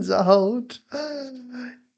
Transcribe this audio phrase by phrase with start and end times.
[0.00, 0.82] Gänsehaut.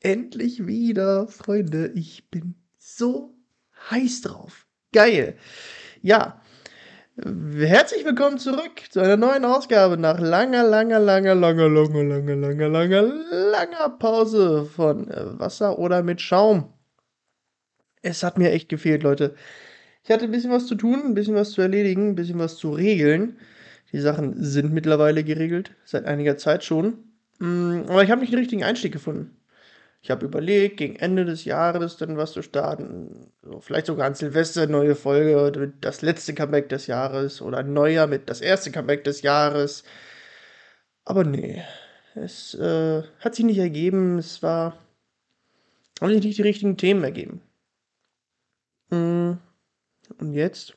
[0.01, 1.93] Endlich wieder, Freunde.
[1.95, 3.33] Ich bin so
[3.91, 4.67] heiß drauf.
[4.93, 5.37] Geil.
[6.01, 6.43] Ja.
[7.15, 12.69] Herzlich willkommen zurück zu einer neuen Ausgabe nach langer, langer, langer, langer, langer, langer, langer,
[12.69, 13.03] langer,
[13.53, 15.07] langer Pause von
[15.39, 16.73] Wasser oder mit Schaum.
[18.03, 19.37] Es hat mir echt gefehlt, Leute.
[20.03, 22.57] Ich hatte ein bisschen was zu tun, ein bisschen was zu erledigen, ein bisschen was
[22.57, 23.39] zu regeln.
[23.93, 27.12] Die Sachen sind mittlerweile geregelt, seit einiger Zeit schon.
[27.43, 29.37] Mm, aber ich habe nicht den richtigen Einstieg gefunden.
[30.01, 33.33] Ich habe überlegt, gegen Ende des Jahres dann was zu starten.
[33.43, 38.07] So, vielleicht sogar an Silvester neue Folge, das letzte Comeback des Jahres oder ein Neujahr
[38.07, 39.83] mit das erste Comeback des Jahres.
[41.05, 41.65] Aber nee,
[42.15, 44.19] es äh, hat sich nicht ergeben.
[44.19, 44.79] Es war.
[46.01, 47.43] Haben sich nicht die richtigen Themen ergeben.
[48.91, 49.33] Mm,
[50.19, 50.77] und jetzt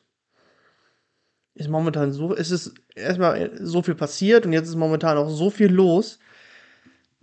[1.53, 5.51] ist momentan so, es ist erstmal so viel passiert und jetzt ist momentan auch so
[5.51, 6.19] viel los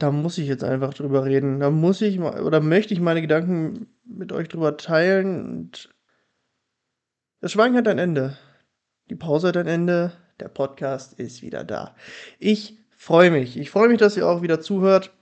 [0.03, 1.61] da muss ich jetzt einfach drüber reden.
[1.61, 5.47] Da muss ich oder möchte ich meine Gedanken mit euch drüber teilen.
[5.47, 5.95] Und
[7.41, 8.37] das Schweigen hat ein Ende.
[9.11, 10.13] Die Pause hat ein Ende.
[10.41, 11.95] Der Podcast ist wieder da.
[12.41, 13.57] Ich freue mich.
[13.57, 15.13] Ich freue mich, dass ihr auch wieder zuhört.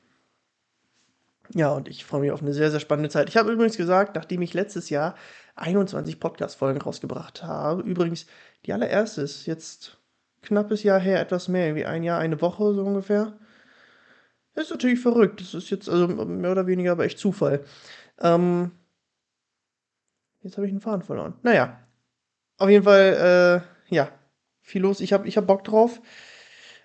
[1.53, 3.29] Ja, und ich freue mich auf eine sehr, sehr spannende Zeit.
[3.29, 5.15] Ich habe übrigens gesagt, nachdem ich letztes Jahr
[5.57, 8.25] 21 Podcast-Folgen rausgebracht habe, übrigens
[8.65, 9.99] die allererste ist jetzt
[10.41, 13.37] knappes Jahr her, etwas mehr, wie ein Jahr, eine Woche so ungefähr.
[14.55, 15.41] Das ist natürlich verrückt.
[15.41, 17.65] Das ist jetzt also mehr oder weniger aber echt Zufall.
[18.21, 18.73] Ähm,
[20.43, 21.35] jetzt habe ich einen Faden verloren.
[21.43, 21.79] Naja.
[22.59, 24.11] Auf jeden Fall, äh, ja.
[24.61, 25.01] Viel los.
[25.01, 26.01] Ich habe ich hab Bock drauf.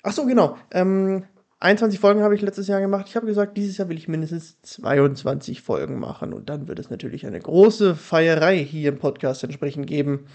[0.03, 0.57] Ach so, genau.
[0.71, 1.25] Ähm,
[1.59, 3.05] 21 Folgen habe ich letztes Jahr gemacht.
[3.07, 6.33] Ich habe gesagt, dieses Jahr will ich mindestens 22 Folgen machen.
[6.33, 10.27] Und dann wird es natürlich eine große Feierei hier im Podcast entsprechend geben.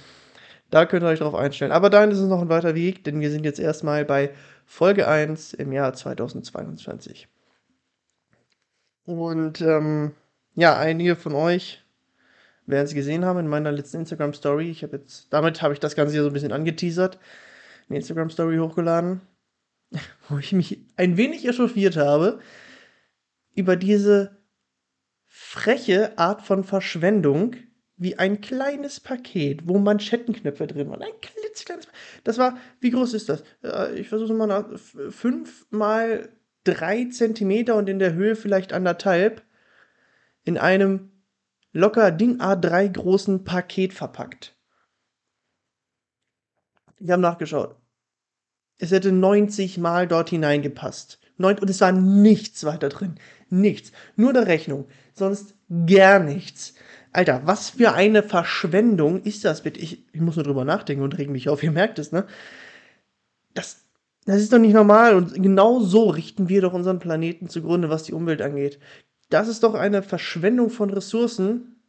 [0.70, 1.72] Da könnt ihr euch drauf einstellen.
[1.72, 4.30] Aber dahin ist es noch ein weiter Weg, denn wir sind jetzt erstmal bei
[4.64, 7.28] Folge 1 im Jahr 2022.
[9.04, 10.12] Und ähm,
[10.54, 11.82] ja, einige von euch
[12.66, 14.70] werden es gesehen haben in meiner letzten Instagram Story.
[14.70, 17.18] Ich habe jetzt, damit habe ich das Ganze hier so ein bisschen angeteasert,
[17.88, 19.20] eine Instagram Story hochgeladen,
[20.28, 22.38] wo ich mich ein wenig echauffiert habe
[23.54, 24.38] über diese
[25.26, 27.56] freche Art von Verschwendung,
[28.00, 31.02] wie ein kleines Paket, wo Manschettenknöpfe drin waren.
[31.02, 31.86] Ein klitzekleines.
[32.24, 33.44] Das war, wie groß ist das?
[33.62, 34.66] Äh, ich versuche es mal nach.
[34.78, 36.30] 5 mal
[36.64, 39.42] 3 Zentimeter und in der Höhe vielleicht anderthalb.
[40.44, 41.12] In einem
[41.72, 44.56] locker DIN A3 großen Paket verpackt.
[46.98, 47.76] Ich habe nachgeschaut.
[48.78, 51.20] Es hätte 90 Mal dort hineingepasst.
[51.36, 53.16] Und es war nichts weiter drin.
[53.50, 53.92] Nichts.
[54.16, 54.88] Nur eine Rechnung.
[55.12, 55.54] Sonst
[55.86, 56.74] gar nichts.
[57.12, 59.80] Alter, was für eine Verschwendung ist das bitte?
[59.80, 62.26] Ich, ich muss nur drüber nachdenken und reg mich auf, ihr merkt es, ne?
[63.54, 63.84] Das,
[64.26, 68.04] das ist doch nicht normal und genau so richten wir doch unseren Planeten zugrunde, was
[68.04, 68.78] die Umwelt angeht.
[69.28, 71.80] Das ist doch eine Verschwendung von Ressourcen,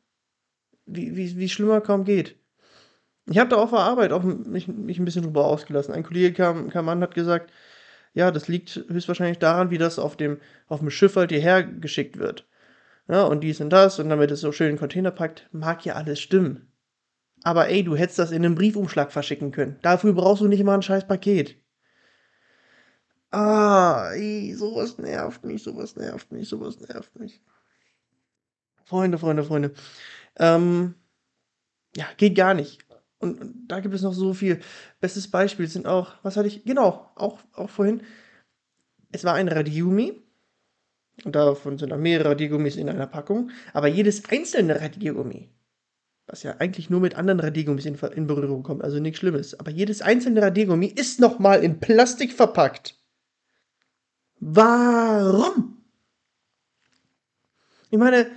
[0.86, 2.36] wie, wie, wie schlimmer kaum geht.
[3.28, 5.94] Ich habe da auf der Arbeit auch mich, mich ein bisschen drüber ausgelassen.
[5.94, 7.52] Ein Kollege kam, kam an und hat gesagt,
[8.14, 12.18] ja, das liegt höchstwahrscheinlich daran, wie das auf dem, auf dem Schiff halt hierher geschickt
[12.18, 12.48] wird
[13.12, 15.86] ja, und dies und das und damit es so schön in den Container packt, mag
[15.86, 16.72] ja alles stimmen.
[17.44, 19.78] Aber ey, du hättest das in einem Briefumschlag verschicken können.
[19.82, 21.58] Dafür brauchst du nicht mal ein scheiß Paket.
[23.32, 27.42] Ah, ey, sowas nervt mich, sowas nervt mich, sowas nervt mich.
[28.86, 29.74] Freunde, Freunde, Freunde.
[30.38, 30.96] Ähm,
[31.98, 32.86] ja, geht gar nicht.
[33.20, 34.62] Und, und, da gibt es noch so viel.
[35.02, 36.64] Bestes Beispiel sind auch, was hatte ich?
[36.64, 38.04] Genau, auch, auch vorhin.
[39.12, 40.22] Es war ein Radiumi
[41.26, 43.52] und davon sind dann mehrere Radiergummis in einer Packung.
[43.74, 45.50] Aber jedes einzelne Radiergummi,
[46.28, 49.72] was ja eigentlich nur mit anderen Radiergummis in, in Berührung kommt, also nichts Schlimmes, aber
[49.72, 52.96] jedes einzelne Radiergummi ist nochmal in Plastik verpackt.
[54.40, 55.78] Warum?
[57.92, 58.32] Ich meine,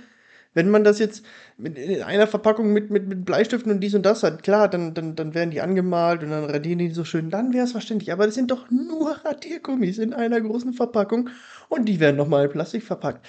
[0.55, 1.23] wenn man das jetzt
[1.59, 5.15] in einer Verpackung mit, mit, mit Bleistiften und dies und das hat, klar, dann, dann,
[5.15, 8.11] dann werden die angemalt und dann radieren die so schön, dann wäre es verständlich.
[8.11, 11.29] Aber das sind doch nur Radiergummis in einer großen Verpackung
[11.69, 13.23] und die werden nochmal in Plastik verpackt.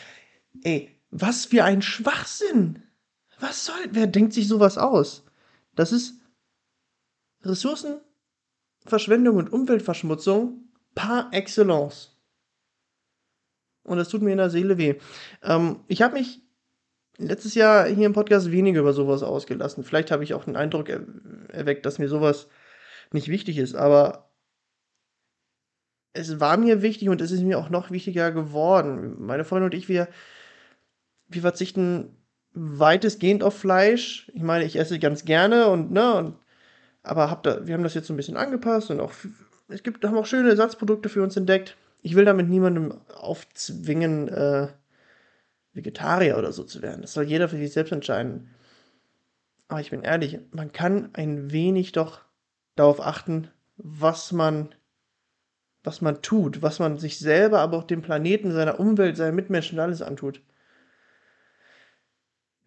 [0.63, 2.83] Ey, was für ein Schwachsinn!
[3.41, 5.25] Was soll, wer denkt sich sowas aus?
[5.75, 6.15] Das ist
[7.43, 12.17] Ressourcenverschwendung und Umweltverschmutzung par excellence.
[13.83, 14.95] und das tut mir in der Seele weh.
[15.43, 16.46] Ähm, ich habe mich
[17.19, 19.85] letztes Jahr hier im Podcast weniger über sowas ausgelassen.
[19.85, 21.01] Vielleicht habe ich auch den Eindruck er
[21.49, 22.49] erweckt, dass mir sowas
[23.13, 24.31] nicht wichtig ist, aber
[26.13, 29.17] es war mir wichtig und es ist mir auch noch wichtiger geworden.
[29.19, 30.09] Meine Freundin und ich, wir,
[31.29, 32.17] wir verzichten
[32.53, 34.31] weitestgehend auf Fleisch.
[34.35, 36.37] Ich meine, ich esse ganz gerne und, ne, und,
[37.03, 39.13] aber hab da, wir haben das jetzt so ein bisschen angepasst und auch,
[39.69, 41.77] es gibt, haben auch schöne Ersatzprodukte für uns entdeckt.
[42.03, 44.69] Ich will damit niemandem aufzwingen, äh,
[45.77, 47.03] Vegetarier oder so zu werden.
[47.03, 48.51] Das soll jeder für sich selbst entscheiden.
[49.69, 52.23] Aber ich bin ehrlich, man kann ein wenig doch
[52.75, 54.75] darauf achten, was man,
[55.85, 59.79] was man tut, was man sich selber, aber auch dem Planeten, seiner Umwelt, seinen Mitmenschen
[59.79, 60.41] alles antut.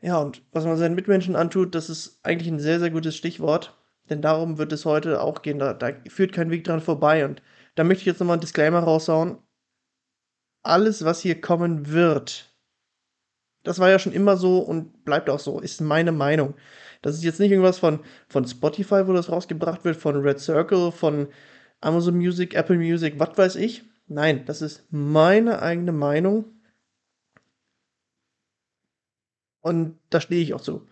[0.02, 3.76] Ja, und was man seinen Mitmenschen antut, das ist eigentlich ein sehr, sehr gutes Stichwort.
[4.10, 5.60] Denn darum wird es heute auch gehen.
[5.60, 7.26] Da, da führt kein Weg dran vorbei.
[7.26, 7.42] Und
[7.76, 9.38] da möchte ich jetzt nochmal ein Disclaimer raushauen.
[10.64, 12.49] Alles, was hier kommen wird,
[13.64, 16.56] das war ja schon immer so und bleibt auch so, ist meine Meinung.
[17.02, 20.92] Das ist jetzt nicht irgendwas von, von Spotify, wo das rausgebracht wird, von Red Circle,
[20.92, 21.28] von
[21.82, 23.84] Amazon Music, Apple Music, was weiß ich.
[24.08, 26.46] Nein, das ist meine eigene Meinung.
[29.62, 30.88] Und da stehe ich auch zu.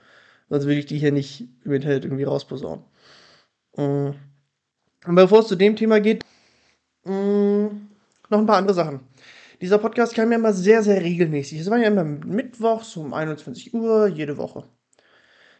[0.49, 2.85] Sonst will ich die hier nicht im Internet irgendwie rausposaunen.
[3.75, 4.11] Mm.
[5.05, 6.23] Und bevor es zu dem Thema geht,
[7.05, 7.67] mm,
[8.29, 9.01] noch ein paar andere Sachen.
[9.61, 11.59] Dieser Podcast kam ja immer sehr, sehr regelmäßig.
[11.59, 14.63] Es war ja immer mittwochs um 21 Uhr, jede Woche.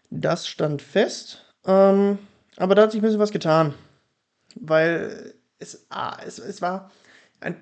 [0.10, 1.46] Das stand fest.
[1.66, 2.20] Ähm,
[2.58, 3.74] aber da hat sich ein bisschen was getan.
[4.56, 6.92] Weil es, ah, es, es war.
[7.40, 7.56] Ein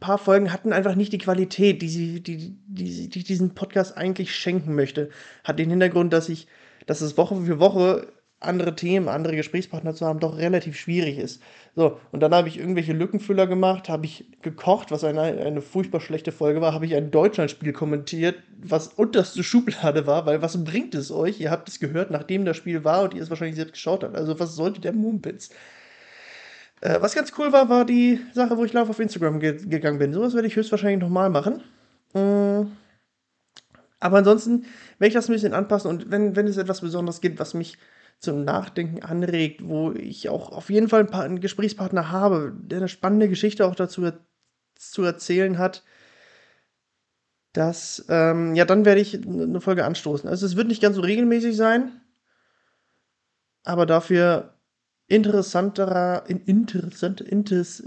[0.00, 4.34] paar Folgen hatten einfach nicht die Qualität, die sie, die, die, die diesen Podcast eigentlich
[4.34, 5.10] schenken möchte.
[5.44, 6.46] Hat den Hintergrund, dass ich,
[6.86, 8.08] dass es Woche für Woche
[8.40, 11.42] andere Themen, andere Gesprächspartner zu haben, doch relativ schwierig ist.
[11.74, 16.00] So, und dann habe ich irgendwelche Lückenfüller gemacht, habe ich gekocht, was eine, eine furchtbar
[16.00, 20.94] schlechte Folge war, habe ich ein Deutschlandspiel kommentiert, was unterste Schublade war, weil was bringt
[20.94, 21.40] es euch?
[21.40, 24.16] Ihr habt es gehört, nachdem das Spiel war und ihr es wahrscheinlich selbst geschaut habt.
[24.16, 25.50] Also was sollte der Mumpitz?
[26.80, 29.98] Äh, was ganz cool war, war die Sache, wo ich live auf Instagram ge gegangen
[29.98, 30.12] bin.
[30.12, 31.62] Sowas werde ich höchstwahrscheinlich nochmal machen.
[32.14, 32.66] Äh,
[34.00, 34.66] aber ansonsten
[34.98, 37.78] werde ich das ein bisschen anpassen und wenn, wenn es etwas Besonderes gibt, was mich
[38.18, 43.28] zum Nachdenken anregt, wo ich auch auf jeden Fall einen Gesprächspartner habe, der eine spannende
[43.28, 44.10] Geschichte auch dazu
[44.76, 45.84] zu erzählen hat,
[47.52, 50.28] dass, ähm, ja, dann werde ich eine Folge anstoßen.
[50.28, 52.00] Also es wird nicht ganz so regelmäßig sein,
[53.62, 54.54] aber dafür
[55.06, 57.84] interessanterer, in, interessant, intes,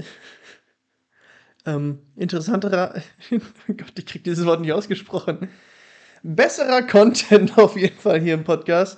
[1.65, 2.95] ähm, interessanterer,
[3.31, 5.49] oh Gott, ich kriege dieses Wort nicht ausgesprochen,
[6.23, 8.97] besserer Content auf jeden Fall hier im Podcast.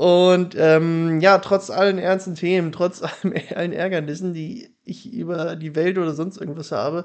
[0.00, 3.02] Und ähm, ja, trotz allen ernsten Themen, trotz
[3.54, 7.04] allen Ärgernissen, die ich über die Welt oder sonst irgendwas habe,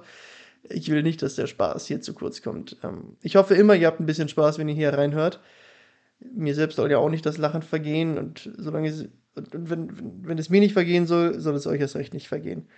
[0.69, 2.77] ich will nicht, dass der Spaß hier zu kurz kommt.
[2.83, 5.41] Ähm, ich hoffe immer, ihr habt ein bisschen Spaß, wenn ihr hier reinhört.
[6.21, 10.37] Mir selbst soll ja auch nicht das Lachen vergehen und solange es, und wenn, wenn
[10.37, 12.69] es mir nicht vergehen soll, soll es euch erst recht nicht vergehen.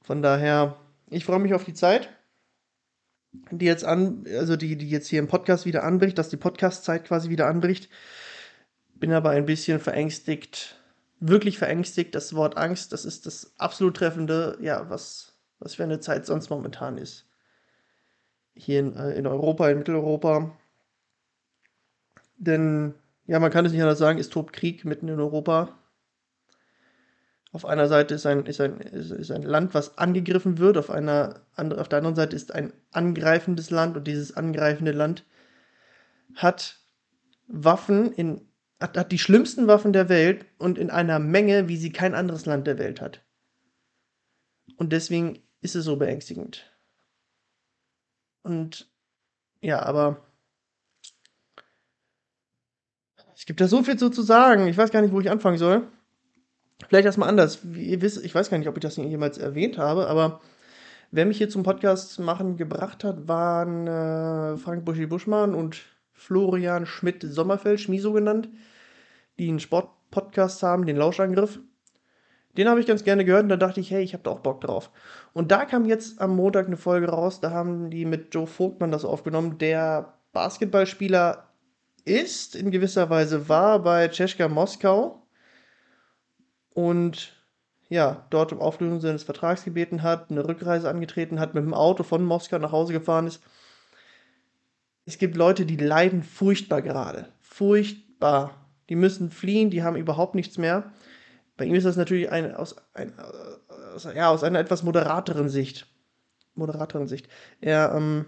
[0.00, 0.74] Von daher,
[1.10, 2.08] ich freue mich auf die Zeit,
[3.50, 7.04] die jetzt an, also die, die jetzt hier im Podcast wieder anbricht, dass die Podcast-Zeit
[7.04, 7.90] quasi wieder anbricht
[8.98, 10.76] bin aber ein bisschen verängstigt,
[11.20, 12.14] wirklich verängstigt.
[12.14, 16.50] Das Wort Angst, das ist das absolut treffende, ja, was, was für eine Zeit sonst
[16.50, 17.26] momentan ist.
[18.54, 20.56] Hier in, äh, in Europa, in Mitteleuropa.
[22.38, 22.94] Denn,
[23.26, 25.78] ja, man kann es nicht anders sagen, es tobt Krieg mitten in Europa.
[27.52, 31.40] Auf einer Seite ist ein, ist ein, ist, ein Land, was angegriffen wird, auf, einer,
[31.56, 35.24] auf der anderen Seite ist ein angreifendes Land und dieses angreifende Land
[36.34, 36.80] hat
[37.48, 38.46] Waffen in
[38.80, 42.46] hat, hat die schlimmsten Waffen der Welt und in einer Menge, wie sie kein anderes
[42.46, 43.22] Land der Welt hat.
[44.76, 46.70] Und deswegen ist es so beängstigend.
[48.42, 48.88] Und
[49.60, 50.24] ja, aber
[53.34, 54.66] es gibt da so viel zu sagen.
[54.66, 55.86] Ich weiß gar nicht, wo ich anfangen soll.
[56.88, 57.60] Vielleicht erstmal anders.
[57.62, 60.40] Wie ihr wisst, ich weiß gar nicht, ob ich das jemals erwähnt habe, aber
[61.10, 65.82] wer mich hier zum Podcast machen gebracht hat, waren äh, Frank Buschi-Buschmann und
[66.16, 68.48] Florian Schmidt-Sommerfeld, Schmiso genannt,
[69.38, 71.60] die einen Sportpodcast haben, den Lauschangriff.
[72.56, 74.40] Den habe ich ganz gerne gehört und da dachte ich, hey, ich habe da auch
[74.40, 74.90] Bock drauf.
[75.34, 78.90] Und da kam jetzt am Montag eine Folge raus, da haben die mit Joe Vogtmann
[78.90, 81.50] das aufgenommen, der Basketballspieler
[82.06, 85.26] ist, in gewisser Weise war bei Tscheschka Moskau
[86.72, 87.32] und
[87.88, 92.02] ja, dort um Auflösung seines Vertrags gebeten hat, eine Rückreise angetreten hat, mit dem Auto
[92.02, 93.42] von Moskau nach Hause gefahren ist
[95.06, 97.28] es gibt Leute, die leiden furchtbar gerade.
[97.40, 98.66] Furchtbar.
[98.88, 100.92] Die müssen fliehen, die haben überhaupt nichts mehr.
[101.56, 103.12] Bei ihm ist das natürlich ein, aus, ein,
[103.94, 105.86] aus, ja, aus einer etwas moderateren Sicht.
[106.56, 107.28] Moderatorensicht.
[107.60, 108.26] Er ähm,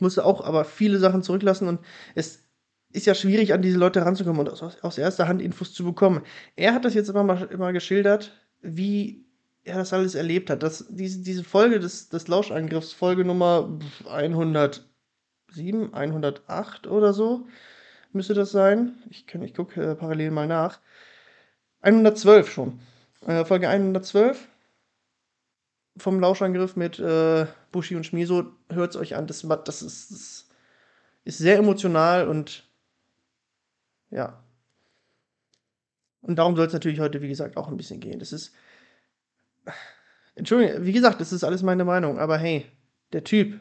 [0.00, 1.80] musste auch aber viele Sachen zurücklassen und
[2.14, 2.44] es
[2.92, 6.22] ist ja schwierig, an diese Leute ranzukommen und aus, aus erster Hand Infos zu bekommen.
[6.54, 8.32] Er hat das jetzt immer mal immer geschildert,
[8.62, 9.26] wie
[9.64, 10.62] er das alles erlebt hat.
[10.62, 13.78] Das, diese, diese Folge des, des Lauschangriffs, Folge Nummer
[15.56, 17.46] 107, 108 oder so,
[18.12, 18.94] müsste das sein.
[19.10, 20.80] Ich, ich gucke äh, parallel mal nach.
[21.80, 22.80] 112 schon.
[23.26, 24.48] Äh, Folge 112
[25.98, 28.52] vom Lauschangriff mit äh, Bushi und Schmiso.
[28.70, 29.26] Hört es euch an.
[29.26, 30.48] Das, das, ist, das
[31.24, 32.68] ist sehr emotional und
[34.10, 34.42] ja.
[36.22, 38.18] Und darum soll es natürlich heute, wie gesagt, auch ein bisschen gehen.
[38.18, 38.52] Das ist.
[40.34, 42.66] Entschuldigung, wie gesagt, das ist alles meine Meinung, aber hey,
[43.12, 43.58] der Typ,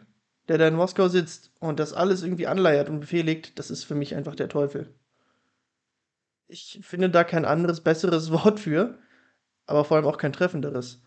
[0.48, 3.96] der da in Moskau sitzt und das alles irgendwie anleiert und befehligt, das ist für
[3.96, 4.94] mich einfach der Teufel.
[6.48, 8.98] Ich finde da kein anderes, besseres Wort für,
[9.66, 11.02] aber vor allem auch kein treffenderes.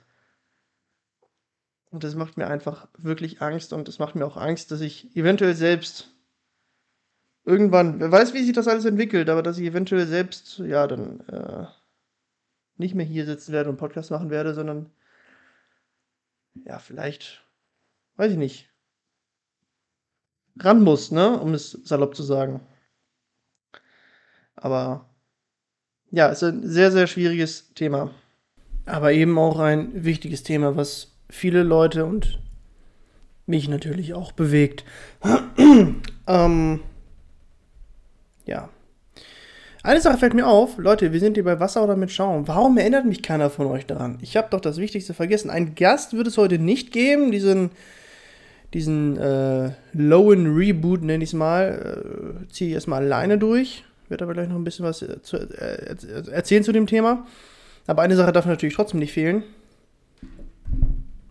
[1.91, 5.17] Und das macht mir einfach wirklich Angst und es macht mir auch Angst, dass ich
[5.17, 6.13] eventuell selbst
[7.45, 11.21] irgendwann, wer weiß, wie sich das alles entwickelt, aber dass ich eventuell selbst, ja, dann
[11.29, 11.67] äh,
[12.77, 14.91] nicht mehr hier sitzen werde und Podcast machen werde, sondern
[16.65, 17.43] ja, vielleicht,
[18.17, 18.68] weiß ich nicht,
[20.61, 22.61] ran muss, ne, um es salopp zu sagen.
[24.57, 25.09] Aber
[26.11, 28.11] ja, es ist ein sehr, sehr schwieriges Thema.
[28.87, 32.41] Aber eben auch ein wichtiges Thema, was viele Leute und
[33.47, 34.85] mich natürlich auch bewegt.
[36.27, 36.81] ähm,
[38.47, 38.69] ja.
[39.83, 42.49] Eine Sache fällt mir auf, Leute, wir sind hier bei Wasser oder mit Schaum.
[42.49, 44.19] Warum erinnert mich keiner von euch daran?
[44.23, 45.51] Ich habe doch das Wichtigste vergessen.
[45.51, 47.71] Ein Gast wird es heute nicht geben, diesen,
[48.75, 53.85] diesen äh, Lowen Reboot, nenne ich es mal, äh, ziehe ich erstmal alleine durch.
[54.09, 55.97] Wird aber gleich noch ein bisschen was äh, zu, äh,
[56.31, 57.27] erzählen zu dem Thema.
[57.87, 59.43] Aber eine Sache darf natürlich trotzdem nicht fehlen.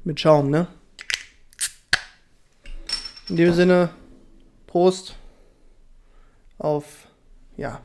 [0.03, 0.67] Mit Schaum, ne?
[3.29, 3.89] In dem Sinne,
[4.65, 5.15] Prost
[6.58, 7.08] auf
[7.58, 7.82] ja,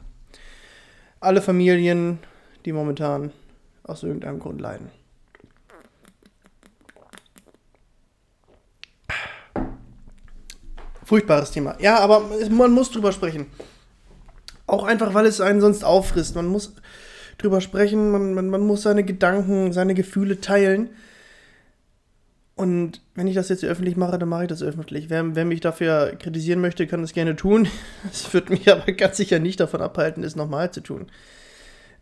[1.21, 2.18] alle Familien,
[2.64, 3.32] die momentan
[3.82, 4.90] aus irgendeinem Grund leiden.
[11.12, 11.76] Furchtbares Thema.
[11.78, 13.45] Ja, aber man muss drüber sprechen.
[14.66, 16.37] Auch einfach, weil es einen sonst auffrisst.
[16.37, 16.75] Man muss
[17.37, 20.88] drüber sprechen, man, man, man muss seine Gedanken, seine Gefühle teilen.
[22.54, 25.11] Und wenn ich das jetzt öffentlich mache, dann mache ich das öffentlich.
[25.11, 27.69] Wer, wer mich dafür kritisieren möchte, kann das gerne tun.
[28.11, 31.12] Es wird mich aber ganz sicher nicht davon abhalten, es nochmal zu tun.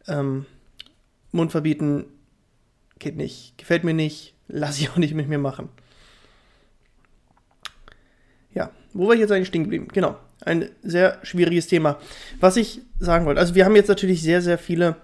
[0.06, 0.46] Ähm,
[1.32, 2.04] Mund verbieten
[3.00, 5.68] geht nicht, gefällt mir nicht, lasse ich auch nicht mit mir machen.
[8.54, 9.88] Ja, wo war ich jetzt eigentlich stehen geblieben?
[9.92, 11.98] Genau, ein sehr schwieriges Thema.
[12.40, 14.96] Was ich sagen wollte, also wir haben jetzt natürlich sehr, sehr viele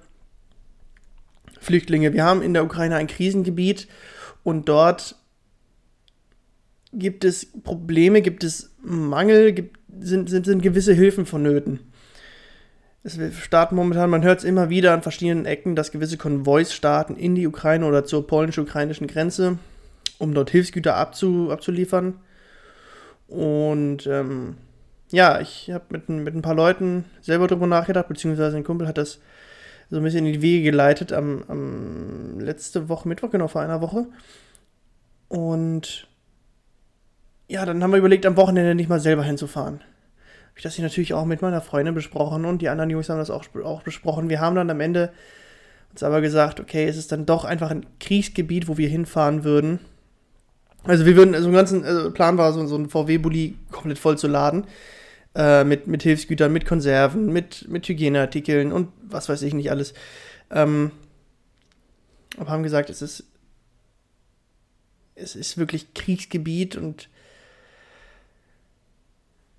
[1.61, 2.13] Flüchtlinge.
[2.13, 3.89] Wir haben in der Ukraine ein Krisengebiet
[4.43, 5.17] und dort
[6.93, 11.81] gibt es Probleme, gibt es Mangel, gibt, sind, sind, sind gewisse Hilfen vonnöten.
[13.03, 17.15] Es starten momentan, man hört es immer wieder an verschiedenen Ecken, dass gewisse Konvois starten
[17.15, 19.59] in die Ukraine oder zur polnisch-ukrainischen Grenze,
[20.19, 22.15] um dort Hilfsgüter abzu, abzuliefern.
[23.29, 24.57] Und ähm,
[25.11, 28.99] ja, ich habe mit, mit ein paar Leuten selber darüber nachgedacht, beziehungsweise ein Kumpel hat
[28.99, 29.21] das
[29.91, 33.81] so ein bisschen in die Wege geleitet am, am letzte Woche, Mittwoch, genau vor einer
[33.81, 34.07] Woche.
[35.29, 36.09] Und
[37.49, 39.75] ja, dann haben wir überlegt, am Wochenende nicht mal selber hinzufahren.
[39.75, 43.19] Habe ich das hier natürlich auch mit meiner Freundin besprochen und die anderen Jungs haben
[43.19, 44.29] das auch, auch besprochen.
[44.29, 45.13] Wir haben dann am Ende
[45.93, 49.81] uns aber gesagt, okay, es ist dann doch einfach ein Kriegsgebiet, wo wir hinfahren würden.
[50.87, 54.19] Also wir würden, also ein ganzen also Plan war, so, so ein VW-Bully komplett voll
[54.19, 54.67] zu laden.
[55.37, 59.93] Äh, mit, mit Hilfsgütern, mit Konserven, mit, mit Hygieneartikeln und was weiß ich nicht alles.
[60.51, 60.93] Ähm,
[62.39, 63.25] aber haben gesagt, es ist,
[65.15, 67.11] es ist wirklich Kriegsgebiet und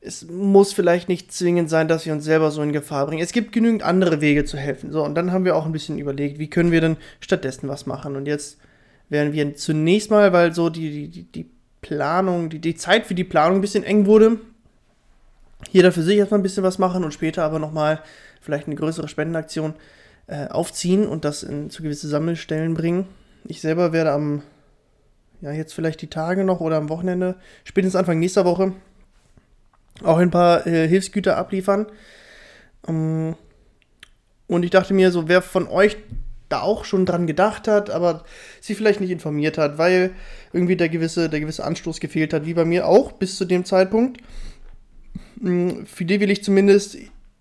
[0.02, 3.22] es muss vielleicht nicht zwingend sein, dass wir uns selber so in Gefahr bringen.
[3.22, 4.92] Es gibt genügend andere Wege zu helfen.
[4.92, 7.86] So, und dann haben wir auch ein bisschen überlegt, wie können wir denn stattdessen was
[7.86, 8.16] machen.
[8.16, 8.58] Und jetzt
[9.10, 11.50] werden wir zunächst mal, weil so die, die, die
[11.82, 14.40] Planung, die, die Zeit für die Planung ein bisschen eng wurde,
[15.72, 18.02] jeder für sich erstmal ein bisschen was machen und später aber nochmal
[18.42, 19.74] vielleicht eine größere Spendenaktion
[20.28, 23.08] äh, aufziehen und das in, zu gewisse Sammelstellen bringen.
[23.46, 24.44] Ich selber werde am,
[25.42, 28.74] ja, jetzt vielleicht die Tage noch oder am Wochenende, spätestens Anfang nächster Woche,
[30.04, 31.88] auch ein paar äh, Hilfsgüter abliefern.
[32.88, 33.36] Ähm,
[34.48, 35.98] und ich dachte mir so, wer von euch
[36.50, 38.24] da auch schon dran gedacht hat, aber
[38.62, 40.12] sich vielleicht nicht informiert hat, weil
[40.54, 43.66] irgendwie der gewisse, der gewisse Anstoß gefehlt hat, wie bei mir auch bis zu dem
[43.66, 44.22] Zeitpunkt.
[45.42, 46.98] Hm, für die will ich zumindest,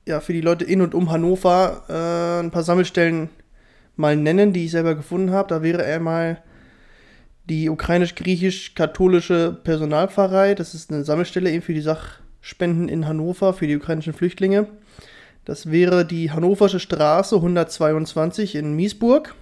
[0.07, 3.29] ja, für die Leute in und um Hannover äh, ein paar Sammelstellen
[3.97, 5.49] mal nennen, die ich selber gefunden habe.
[5.49, 6.43] Da wäre einmal
[7.49, 10.55] die ukrainisch-griechisch-katholische Personalpfarrei.
[10.55, 14.67] Das ist eine Sammelstelle eben für die Sachspenden in Hannover für die ukrainischen Flüchtlinge.
[15.47, 19.35] Das wäre die Hannoversche Straße 122 in Miesburg.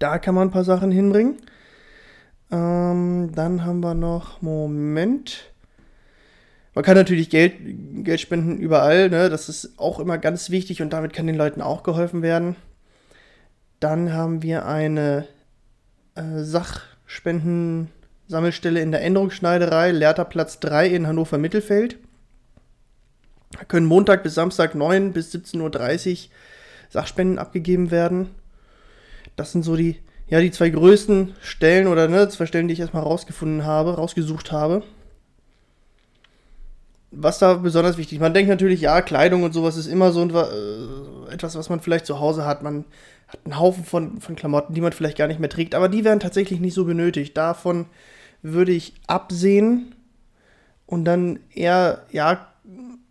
[0.00, 1.36] Da kann man ein paar Sachen hinbringen.
[2.50, 5.52] Ähm, dann haben wir noch, Moment.
[6.74, 7.54] Man kann natürlich Geld,
[8.04, 9.30] Geld spenden überall, ne?
[9.30, 12.56] das ist auch immer ganz wichtig und damit kann den Leuten auch geholfen werden.
[13.78, 15.28] Dann haben wir eine
[16.16, 21.98] äh, Sachspendensammelstelle in der Änderungsschneiderei, Lehrterplatz 3 in Hannover Mittelfeld.
[23.68, 26.30] Können Montag bis Samstag 9 bis 17.30 Uhr
[26.90, 28.30] Sachspenden abgegeben werden.
[29.36, 29.96] Das sind so die,
[30.28, 34.52] ja, die zwei größten Stellen oder ne, zwei Stellen, die ich erstmal rausgefunden habe, rausgesucht
[34.52, 34.82] habe.
[37.10, 41.32] Was da besonders wichtig, man denkt natürlich, ja, Kleidung und sowas ist immer so äh,
[41.32, 42.62] etwas, was man vielleicht zu Hause hat.
[42.62, 42.84] Man
[43.28, 46.04] hat einen Haufen von, von Klamotten, die man vielleicht gar nicht mehr trägt, aber die
[46.04, 47.36] werden tatsächlich nicht so benötigt.
[47.36, 47.86] Davon
[48.42, 49.94] würde ich absehen
[50.86, 52.48] und dann eher, ja,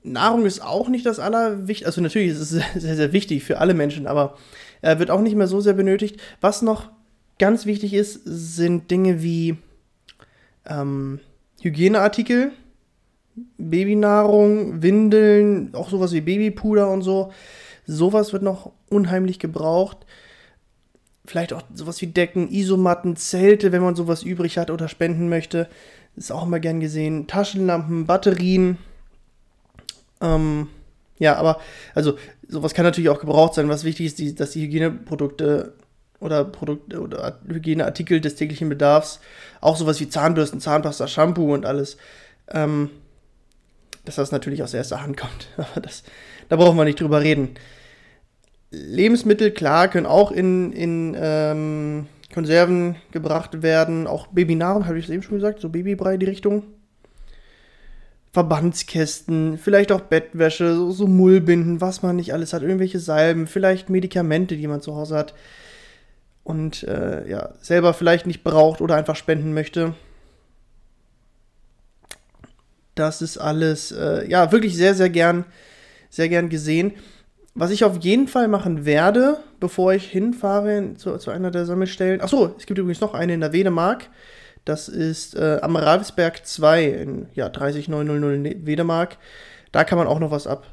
[0.04, 1.86] Nahrung ist auch nicht das Allerwichtigste.
[1.86, 4.38] Also natürlich ist es sehr, sehr wichtig für alle Menschen, aber
[4.82, 6.20] äh, wird auch nicht mehr so sehr benötigt.
[6.42, 6.90] Was noch
[7.40, 9.58] ganz wichtig ist, sind Dinge wie
[10.66, 11.20] ähm,
[11.62, 12.52] Hygieneartikel,
[13.58, 17.32] Babynahrung, Windeln, auch sowas wie Babypuder und so.
[17.86, 20.06] Sowas wird noch unheimlich gebraucht.
[21.26, 25.70] Vielleicht auch sowas wie Decken, Isomatten, Zelte, wenn man sowas übrig hat oder spenden möchte.
[26.16, 27.28] Ist auch immer gern gesehen.
[27.28, 28.78] Taschenlampen, Batterien
[30.22, 30.68] ähm,
[31.20, 31.60] ja, aber,
[31.96, 32.18] also,
[32.48, 33.70] sowas kann natürlich auch gebraucht sein.
[33.70, 35.74] Was wichtig ist, die, dass die Hygieneprodukte
[36.20, 39.20] oder Produkte oder Hygieneartikel des täglichen Bedarfs,
[39.62, 41.98] auch sowas wie Zahnbürsten, Zahnpasta, Shampoo und alles,
[42.50, 42.90] ähm,
[44.06, 45.50] dass das natürlich aus erster Hand kommt.
[45.58, 46.04] Aber das,
[46.50, 47.56] da brauchen wir nicht drüber reden.
[48.72, 54.08] Lebensmittel, klar, können auch in, in ähm, Konserven gebracht werden.
[54.08, 56.64] Auch Babynahrung, habe ich es eben schon gesagt, so Babybrei die Richtung.
[58.34, 63.92] Verbandskästen, vielleicht auch Bettwäsche, so, so, Mullbinden, was man nicht alles hat, irgendwelche Salben, vielleicht
[63.92, 65.36] Medikamente, die man zu Hause hat
[66.44, 69.94] und äh, ja, selber vielleicht nicht braucht oder einfach spenden möchte.
[72.96, 75.46] Das ist alles, äh, ja, wirklich sehr, sehr gern,
[76.10, 76.94] sehr gern gesehen.
[77.54, 82.20] Was ich auf jeden Fall machen werde, bevor ich hinfahre zu, zu einer der Sammelstellen.
[82.20, 84.10] Achso, es gibt übrigens noch eine in der Wedemark.
[84.66, 89.18] Das ist äh, am Ravsberg 2 in ja, 30900 ne-, Wedemark.
[89.72, 90.66] Da kann man auch noch was ab,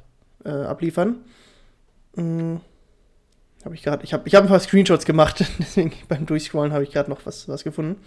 [0.45, 1.17] äh, abliefern.
[2.15, 2.61] Hm.
[3.65, 6.85] Hab ich gerade, ich habe ich hab ein paar Screenshots gemacht, deswegen beim Durchscrollen habe
[6.85, 8.01] ich gerade noch was, was gefunden.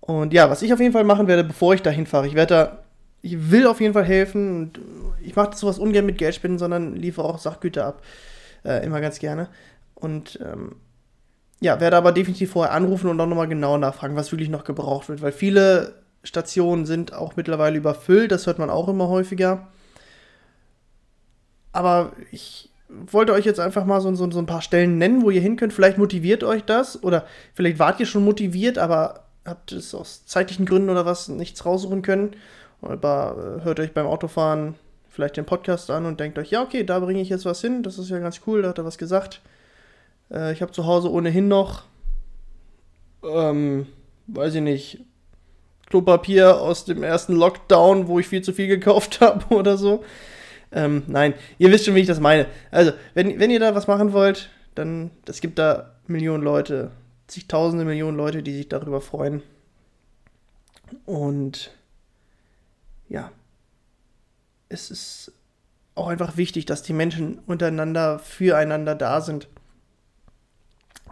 [0.00, 2.54] Und ja, was ich auf jeden Fall machen werde, bevor ich dahin fahre, ich werde
[2.54, 2.84] da,
[3.22, 4.80] ich will auf jeden Fall helfen und
[5.20, 8.02] ich mache sowas ungern mit Geldspenden, sondern liefere auch Sachgüter ab.
[8.64, 9.48] Äh, immer ganz gerne.
[9.94, 10.76] Und ähm,
[11.60, 15.08] ja, werde aber definitiv vorher anrufen und auch nochmal genau nachfragen, was wirklich noch gebraucht
[15.08, 19.68] wird, weil viele Stationen sind auch mittlerweile überfüllt, das hört man auch immer häufiger.
[21.72, 25.30] Aber ich wollte euch jetzt einfach mal so, so, so ein paar Stellen nennen, wo
[25.30, 25.72] ihr hin könnt.
[25.72, 30.66] Vielleicht motiviert euch das oder vielleicht wart ihr schon motiviert, aber habt es aus zeitlichen
[30.66, 32.32] Gründen oder was nichts raussuchen können.
[32.82, 34.74] Aber äh, hört euch beim Autofahren
[35.08, 37.82] vielleicht den Podcast an und denkt euch, ja, okay, da bringe ich jetzt was hin,
[37.82, 39.40] das ist ja ganz cool, da hat er was gesagt.
[40.30, 41.84] Äh, ich habe zu Hause ohnehin noch,
[43.22, 43.86] ähm,
[44.26, 45.04] weiß ich nicht,
[45.86, 50.04] Klopapier aus dem ersten Lockdown, wo ich viel zu viel gekauft habe oder so.
[50.72, 52.46] Ähm, nein, ihr wisst schon, wie ich das meine.
[52.70, 56.90] Also, wenn, wenn ihr da was machen wollt, dann, es gibt da Millionen Leute,
[57.28, 59.42] zigtausende Millionen Leute, die sich darüber freuen.
[61.04, 61.70] Und
[63.08, 63.30] ja,
[64.68, 65.32] es ist
[65.94, 69.48] auch einfach wichtig, dass die Menschen untereinander füreinander da sind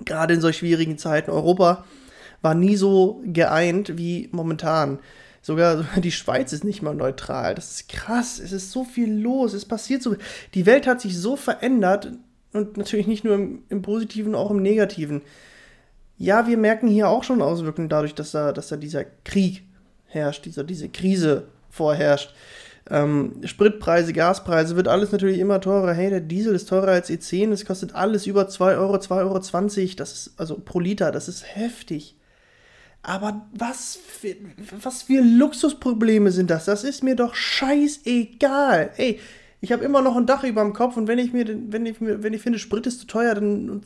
[0.04, 1.30] gerade in solch schwierigen Zeiten.
[1.30, 1.84] Europa
[2.42, 4.98] war nie so geeint wie momentan.
[5.42, 7.54] Sogar die Schweiz ist nicht mal neutral.
[7.54, 8.38] Das ist krass.
[8.38, 9.52] Es ist so viel los.
[9.52, 10.16] Es passiert so.
[10.54, 12.12] Die Welt hat sich so verändert.
[12.52, 15.22] Und natürlich nicht nur im, im Positiven, auch im Negativen.
[16.16, 19.64] Ja, wir merken hier auch schon Auswirkungen dadurch, dass da, dass da dieser Krieg
[20.06, 22.32] herrscht, dieser, diese Krise vorherrscht.
[22.90, 25.92] Ähm, Spritpreise, Gaspreise, wird alles natürlich immer teurer.
[25.92, 29.94] Hey, der Diesel ist teurer als E10, es kostet alles über 2 Euro, 2,20 Euro.
[29.96, 32.16] Das ist, also pro Liter, das ist heftig.
[33.02, 34.34] Aber was für,
[34.82, 36.64] was für Luxusprobleme sind das?
[36.64, 38.92] Das ist mir doch scheißegal.
[38.96, 39.20] Ey,
[39.64, 42.00] ich habe immer noch ein Dach über dem Kopf und wenn ich mir, wenn ich
[42.00, 43.82] mir, wenn ich finde, Sprit ist zu teuer, dann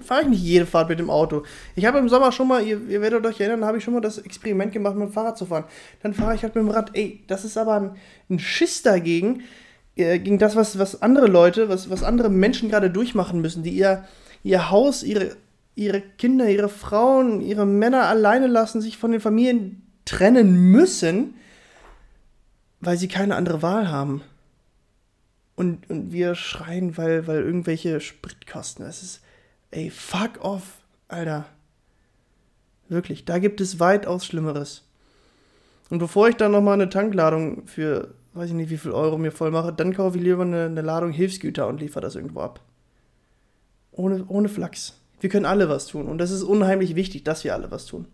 [0.00, 1.42] fahre ich nicht jede Fahrt mit dem Auto.
[1.74, 4.00] Ich habe im Sommer schon mal, ihr, ihr werdet euch erinnern, habe ich schon mal
[4.00, 5.64] das Experiment gemacht, mit dem Fahrrad zu fahren.
[6.02, 6.92] Dann fahre ich halt mit dem Rad.
[6.94, 7.90] Ey, das ist aber ein,
[8.30, 9.42] ein Schiss dagegen,
[9.96, 13.72] äh, gegen das, was, was andere Leute, was, was andere Menschen gerade durchmachen müssen, die
[13.72, 14.04] ihr,
[14.44, 15.36] ihr Haus, ihre
[15.76, 21.34] ihre Kinder, ihre Frauen, ihre Männer alleine lassen, sich von den Familien trennen müssen,
[22.80, 24.22] weil sie keine andere Wahl haben.
[25.56, 28.84] Und, und wir schreien, weil, weil irgendwelche Spritkosten.
[28.84, 29.20] Es ist,
[29.70, 31.46] ey, fuck off, Alter.
[32.88, 34.82] Wirklich, da gibt es weitaus Schlimmeres.
[35.90, 39.30] Und bevor ich dann nochmal eine Tankladung für, weiß ich nicht, wie viel Euro mir
[39.30, 42.60] voll mache, dann kaufe ich lieber eine, eine Ladung Hilfsgüter und liefere das irgendwo ab.
[43.92, 44.98] Ohne, ohne Flachs.
[45.20, 46.08] Wir können alle was tun.
[46.08, 48.06] Und das ist unheimlich wichtig, dass wir alle was tun.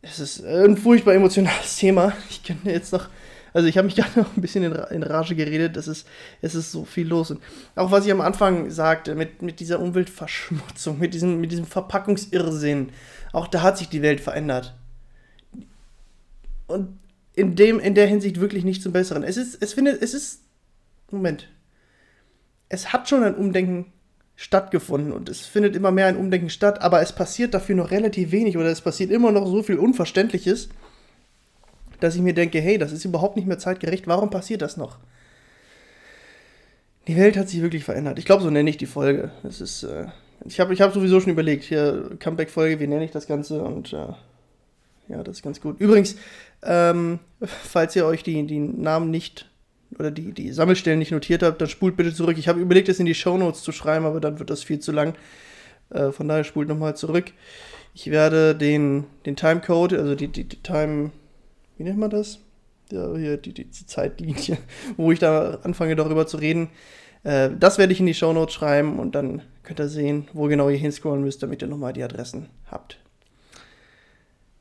[0.00, 2.12] Es ist ein furchtbar emotionales Thema.
[2.30, 3.08] Ich könnte jetzt noch
[3.52, 6.06] also ich habe mich gerade noch ein bisschen in, in, Rage geredet, das ist,
[6.40, 7.30] es ist so viel los.
[7.30, 7.40] Und
[7.74, 12.90] auch was ich am Anfang sagte, mit, mit dieser Umweltverschmutzung, mit diesem, mit diesem Verpackungsirrsinn,
[13.32, 14.74] auch da hat sich die Welt verändert.
[16.66, 16.98] Und
[17.34, 19.22] in, dem, in der Hinsicht wirklich nicht zum Besseren.
[19.22, 20.42] Es ist, es findet, es ist,
[21.10, 21.48] Moment,
[22.68, 23.92] es hat schon ein Umdenken
[24.36, 28.32] stattgefunden und es findet immer mehr ein Umdenken statt, aber es passiert dafür noch relativ
[28.32, 30.68] wenig oder es passiert immer noch so viel Unverständliches,
[32.02, 34.98] dass ich mir denke, hey, das ist überhaupt nicht mehr zeitgerecht, warum passiert das noch?
[37.08, 38.18] Die Welt hat sich wirklich verändert.
[38.18, 39.30] Ich glaube, so nenne ich die Folge.
[39.42, 40.06] Das ist, äh,
[40.44, 43.92] ich habe ich hab sowieso schon überlegt, hier Comeback-Folge, wie nenne ich das Ganze und
[43.92, 44.08] äh,
[45.08, 45.80] ja, das ist ganz gut.
[45.80, 46.16] Übrigens,
[46.62, 49.48] ähm, falls ihr euch die, die Namen nicht
[49.98, 52.38] oder die, die Sammelstellen nicht notiert habt, dann spult bitte zurück.
[52.38, 54.92] Ich habe überlegt, es in die Shownotes zu schreiben, aber dann wird das viel zu
[54.92, 55.14] lang.
[55.90, 57.32] Äh, von daher spult nochmal zurück.
[57.94, 61.10] Ich werde den, den Timecode, also die, die, die Time,
[61.82, 62.38] wie nennt man das?
[62.92, 64.56] Ja, hier die, die, die Zeitlinie,
[64.96, 66.70] wo ich da anfange darüber zu reden.
[67.24, 70.68] Äh, das werde ich in die Shownotes schreiben und dann könnt ihr sehen, wo genau
[70.68, 73.00] ihr hinscrollen müsst, damit ihr nochmal die Adressen habt.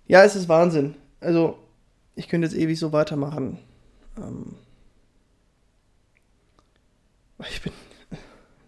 [0.08, 0.96] Ja, es ist Wahnsinn.
[1.20, 1.60] Also,
[2.16, 3.60] ich könnte jetzt ewig so weitermachen.
[4.18, 4.56] Ähm
[7.48, 7.72] ich bin.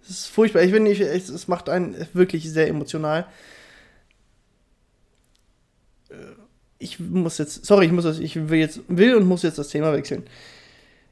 [0.03, 0.61] Es ist furchtbar.
[0.61, 0.99] Ich bin nicht.
[0.99, 3.25] Es macht einen wirklich sehr emotional.
[6.09, 6.42] Äh
[6.83, 9.69] ich muss jetzt, sorry, ich muss das, ich will jetzt, will und muss jetzt das
[9.69, 10.23] Thema wechseln.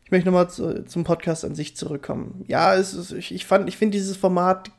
[0.03, 2.43] Ich möchte nochmal zu, zum Podcast an sich zurückkommen.
[2.47, 4.69] Ja, es ist, ich, ich fand, ich finde dieses Format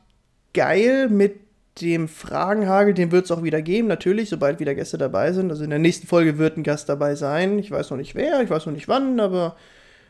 [0.53, 1.39] geil mit
[1.81, 5.49] dem Fragenhagel, den wird es auch wieder geben, natürlich, sobald wieder Gäste dabei sind.
[5.49, 7.57] Also in der nächsten Folge wird ein Gast dabei sein.
[7.57, 9.55] Ich weiß noch nicht wer, ich weiß noch nicht wann, aber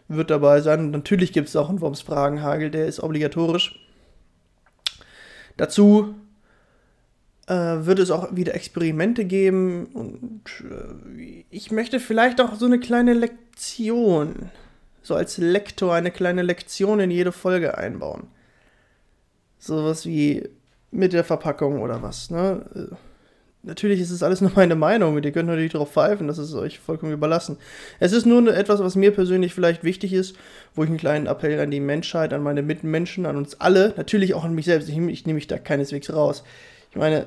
[0.09, 0.81] wird dabei sein.
[0.81, 3.79] Und natürlich gibt es auch einen Worms Fragenhagel, der ist obligatorisch.
[5.55, 6.15] Dazu
[7.47, 7.53] äh,
[7.85, 13.13] wird es auch wieder Experimente geben und äh, ich möchte vielleicht auch so eine kleine
[13.13, 14.49] Lektion,
[15.01, 18.27] so als Lektor eine kleine Lektion in jede Folge einbauen.
[19.59, 20.47] Sowas wie
[20.91, 22.65] mit der Verpackung oder was, ne?
[22.75, 22.95] Äh,
[23.63, 26.53] natürlich ist es alles nur meine Meinung und ihr könnt natürlich darauf pfeifen, das ist
[26.53, 27.57] euch vollkommen überlassen.
[27.99, 30.35] Es ist nur etwas, was mir persönlich vielleicht wichtig ist,
[30.75, 34.33] wo ich einen kleinen Appell an die Menschheit, an meine Mitmenschen, an uns alle, natürlich
[34.33, 36.43] auch an mich selbst, ich, ich nehme mich da keineswegs raus,
[36.93, 37.25] ich meine,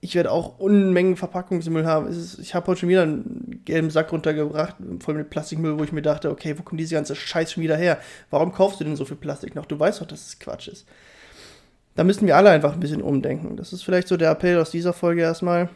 [0.00, 2.06] ich werde auch Unmengen Verpackungsmüll haben.
[2.06, 5.92] Ist, ich habe heute schon wieder einen gelben Sack runtergebracht, voll mit Plastikmüll, wo ich
[5.92, 7.98] mir dachte, okay, wo kommt diese ganze Scheiß schon wieder her?
[8.30, 9.66] Warum kaufst du denn so viel Plastik noch?
[9.66, 10.86] Du weißt doch, dass es Quatsch ist.
[11.96, 13.58] Da müssen wir alle einfach ein bisschen umdenken.
[13.58, 15.68] Das ist vielleicht so der Appell aus dieser Folge erstmal.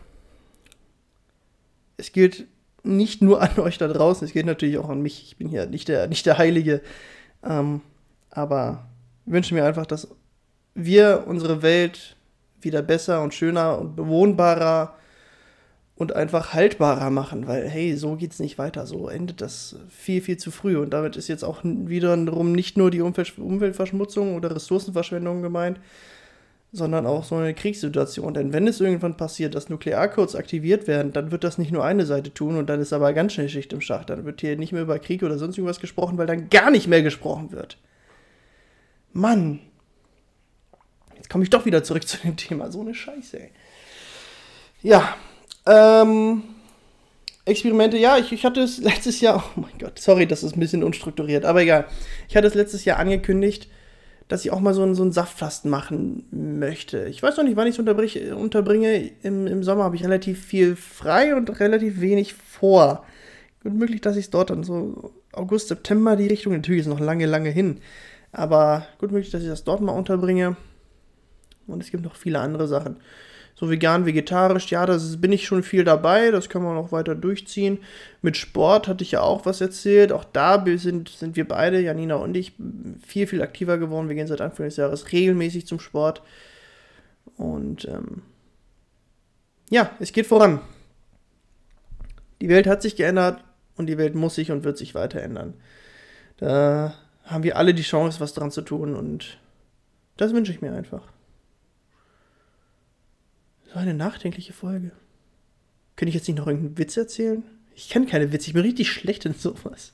[1.99, 2.47] Es gilt
[2.83, 5.23] nicht nur an euch da draußen, es geht natürlich auch an mich.
[5.23, 6.81] Ich bin hier nicht der, nicht der Heilige.
[7.45, 7.83] Ähm,
[8.31, 8.89] aber
[9.27, 10.09] wünsche mir einfach, dass
[10.75, 12.17] wir unsere Welt
[12.61, 14.95] wieder besser und schöner und bewohnbarer
[15.97, 20.37] und einfach haltbarer machen, weil hey, so geht's nicht weiter, so endet das viel, viel
[20.37, 25.81] zu früh und damit ist jetzt auch wiederum nicht nur die Umweltverschmutzung oder Ressourcenverschwendung gemeint,
[26.71, 28.35] sondern auch so eine Kriegssituation.
[28.35, 32.07] Denn wenn es irgendwann passiert, dass Nuklearcodes aktiviert werden, dann wird das nicht nur eine
[32.07, 34.11] Seite tun und dann ist aber ganz schnell Schicht im Schacht.
[34.11, 36.87] Dann wird hier nicht mehr über Krieg oder sonst irgendwas gesprochen, weil dann gar nicht
[36.87, 37.79] mehr gesprochen wird.
[39.13, 39.61] Mann,
[41.29, 42.73] Jetzt komme ich doch wieder zurück zu dem Thema.
[42.73, 43.51] So eine Scheiße, ey.
[44.83, 45.15] Ja,
[45.67, 46.43] ähm,
[47.45, 50.61] Experimente, ja, ich, ich hatte es letztes Jahr, oh mein Gott, sorry, das ist ein
[50.61, 51.85] bisschen unstrukturiert, aber egal.
[52.31, 53.69] Ich hatte es letztes Jahr angekündigt,
[54.29, 57.05] dass ich auch mal so einen, so einen Saftfasten machen möchte.
[57.05, 59.11] Ich weiß noch nicht, wann ich es unterbringe.
[59.23, 63.05] Im, Im Sommer habe ich relativ viel frei und relativ wenig vor.
[63.63, 67.01] Gut möglich, dass ich es dort dann so August, September die Richtung, natürlich ist noch
[67.01, 67.81] lange, lange hin.
[68.33, 70.57] Aber gut möglich, dass ich das dort mal unterbringe.
[71.69, 72.97] Und es gibt noch viele andere Sachen.
[73.55, 77.17] So vegan, vegetarisch, ja, da bin ich schon viel dabei, das können wir noch weiter
[77.17, 77.79] durchziehen.
[78.23, 80.13] Mit Sport hatte ich ja auch was erzählt.
[80.13, 82.53] Auch da sind, sind wir beide, Janina und ich,
[83.05, 84.09] viel, viel aktiver geworden.
[84.09, 86.23] Wir gehen seit Anfang des Jahres regelmäßig zum Sport.
[87.37, 88.23] Und ähm,
[89.71, 90.61] ja, es geht voran.
[92.41, 93.43] Die Welt hat sich geändert
[93.77, 95.55] und die Welt muss sich und wird sich weiter ändern.
[96.37, 99.39] Da haben wir alle die Chance, was dran zu tun und
[100.17, 101.03] das wünsche ich mir einfach.
[103.73, 104.93] So eine nachdenkliche Folge.
[105.97, 107.43] Könnte ich jetzt nicht noch irgendeinen Witz erzählen?
[107.75, 109.93] Ich kenne keine Witze, ich bin richtig schlecht in sowas.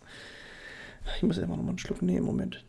[1.17, 2.65] Ich muss einfach noch mal einen Schluck nehmen, Moment.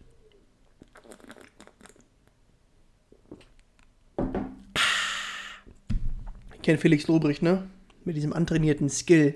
[6.55, 7.69] Ich kenne Felix Lobrecht, ne?
[8.03, 9.35] Mit diesem antrainierten Skill.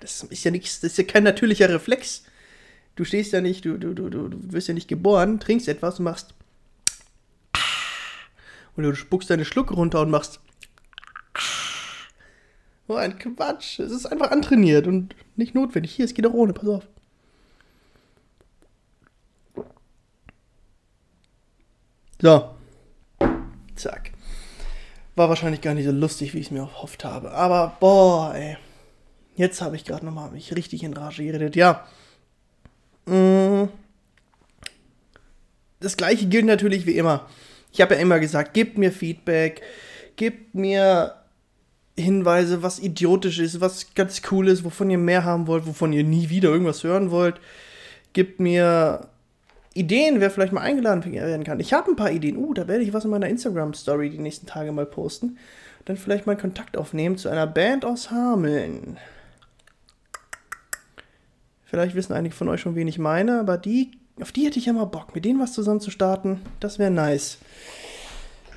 [0.00, 2.24] Das ist ja nichts, das ist ja kein natürlicher Reflex.
[2.96, 6.04] Du stehst ja nicht, du, du, du, du wirst ja nicht geboren, trinkst etwas und
[6.04, 6.34] machst.
[8.76, 10.40] Und du spuckst deine Schluck runter und machst.
[12.88, 13.78] So ein Quatsch.
[13.78, 15.94] Es ist einfach antrainiert und nicht notwendig.
[15.94, 16.86] Hier, es geht auch ohne, pass auf.
[22.20, 22.54] So.
[23.74, 24.12] Zack.
[25.16, 27.32] War wahrscheinlich gar nicht so lustig, wie ich es mir erhofft habe.
[27.32, 28.56] Aber, boah, ey.
[29.34, 31.56] Jetzt habe ich gerade nochmal mich richtig in Rage geredet.
[31.56, 31.86] Ja.
[33.06, 33.64] Mm.
[35.80, 37.28] Das gleiche gilt natürlich wie immer.
[37.72, 39.62] Ich habe ja immer gesagt, gebt mir Feedback,
[40.16, 41.14] gebt mir
[41.96, 46.04] Hinweise, was idiotisch ist, was ganz cool ist, wovon ihr mehr haben wollt, wovon ihr
[46.04, 47.40] nie wieder irgendwas hören wollt.
[48.12, 49.08] Gebt mir
[49.74, 51.60] Ideen, wer vielleicht mal eingeladen werden kann.
[51.60, 52.36] Ich habe ein paar Ideen.
[52.36, 55.38] Uh, da werde ich was in meiner Instagram-Story die nächsten Tage mal posten.
[55.84, 58.98] Dann vielleicht mal Kontakt aufnehmen zu einer Band aus Hameln.
[61.64, 64.66] Vielleicht wissen einige von euch schon, wen ich meine, aber die, auf die hätte ich
[64.66, 66.40] ja mal Bock, mit denen was zusammen zu starten.
[66.60, 67.38] Das wäre nice.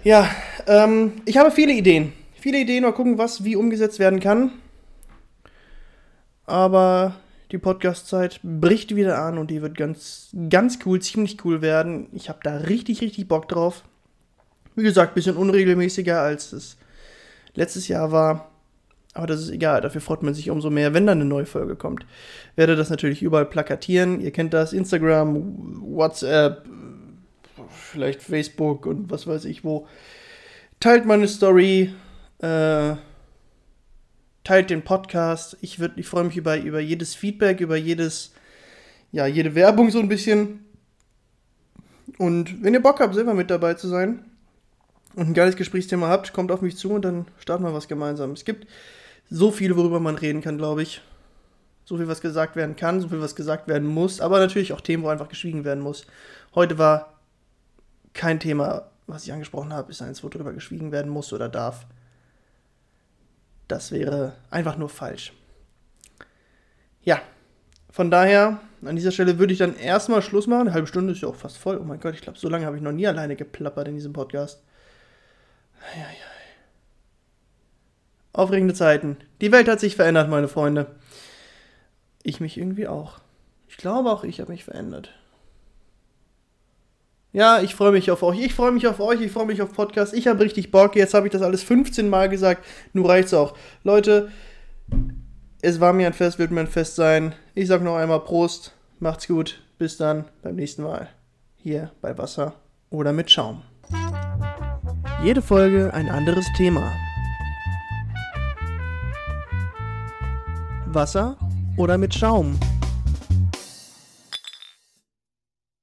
[0.04, 0.30] Ja,
[0.68, 2.14] ähm, ich habe viele Ideen.
[2.40, 4.52] Viele Ideen, mal gucken, was wie umgesetzt werden kann.
[6.46, 7.16] Aber
[7.52, 12.08] die Podcast-Zeit bricht wieder an und die wird ganz, ganz cool, ziemlich cool werden.
[12.14, 13.84] Ich habe da richtig, richtig Bock drauf.
[14.76, 16.78] Wie gesagt, ein bisschen unregelmäßiger als es
[17.56, 18.52] letztes Jahr war.
[19.16, 21.78] Aber das ist egal, dafür freut man sich umso mehr, wenn dann eine neue Folge
[21.78, 22.06] kommt.
[22.58, 24.20] Werde das natürlich überall plakatieren.
[24.20, 26.66] Ihr kennt das: Instagram, WhatsApp,
[27.70, 29.88] vielleicht Facebook und was weiß ich wo.
[30.82, 31.94] Teilt meine Story.
[32.40, 32.96] Äh,
[34.44, 35.58] teilt den Podcast.
[35.62, 38.34] Ich, ich freue mich über, über jedes Feedback, über jedes,
[39.14, 40.66] ja, jede Werbung so ein bisschen.
[42.18, 44.26] Und wenn ihr Bock habt, selber mit dabei zu sein
[45.16, 48.32] und ein geiles Gesprächsthema habt, kommt auf mich zu und dann starten wir was gemeinsam.
[48.32, 48.68] Es gibt
[49.30, 51.02] so viel, worüber man reden kann, glaube ich.
[51.84, 54.82] So viel, was gesagt werden kann, so viel, was gesagt werden muss, aber natürlich auch
[54.82, 56.08] Themen, wo einfach geschwiegen werden muss.
[56.56, 57.14] Heute war
[58.14, 61.86] kein Thema, was ich angesprochen habe, ist eins, wo drüber geschwiegen werden muss oder darf.
[63.68, 65.34] Das wäre einfach nur falsch.
[67.04, 67.22] Ja,
[67.92, 70.62] von daher, an dieser Stelle würde ich dann erstmal Schluss machen.
[70.62, 71.78] Eine halbe Stunde ist ja auch fast voll.
[71.78, 74.14] Oh mein Gott, ich glaube, so lange habe ich noch nie alleine geplappert in diesem
[74.14, 74.64] Podcast.
[75.94, 76.35] Eieiei.
[78.36, 79.16] Aufregende Zeiten.
[79.40, 80.88] Die Welt hat sich verändert, meine Freunde.
[82.22, 83.20] Ich mich irgendwie auch.
[83.70, 85.10] Ich glaube auch, ich habe mich verändert.
[87.32, 88.40] Ja, ich freue mich auf euch.
[88.42, 89.22] Ich freue mich auf euch.
[89.22, 90.14] Ich freue mich auf Podcast.
[90.14, 90.98] Ich habe richtig Bock.
[90.98, 92.66] Jetzt habe ich das alles 15 Mal gesagt.
[92.92, 93.58] Nun reicht's auch.
[93.84, 94.30] Leute,
[95.62, 97.36] es war mir ein Fest, wird mir ein Fest sein.
[97.54, 98.74] Ich sage noch einmal Prost.
[99.00, 99.62] Macht's gut.
[99.78, 101.08] Bis dann beim nächsten Mal.
[101.56, 102.54] Hier bei Wasser
[102.90, 103.62] oder mit Schaum.
[105.24, 106.92] Jede Folge ein anderes Thema.
[110.96, 111.36] Wasser
[111.78, 112.58] oder mit Schaum.